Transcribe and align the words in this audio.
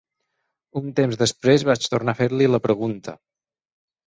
Un 0.79 0.87
temps 0.99 1.19
després 1.23 1.67
vaig 1.69 1.85
tornar 1.95 2.17
a 2.17 2.19
fer-li 2.23 2.49
la 2.55 2.63
pregunta. 2.65 3.17